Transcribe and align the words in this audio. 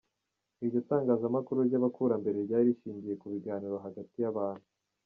Iryo 0.63 0.79
tangazamakuru 0.89 1.59
ry’abakurambere 1.67 2.37
ryari 2.45 2.63
rishingiye 2.69 3.15
ku 3.21 3.27
biganiro 3.33 3.75
hagati 3.85 4.15
y’abantu. 4.23 4.65